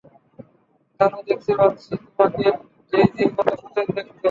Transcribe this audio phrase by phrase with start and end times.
[0.99, 2.45] তাতো দেখতে পাচ্ছি, তোমাকে
[2.93, 4.17] ডেইজির মতো সতেজ দেখতে।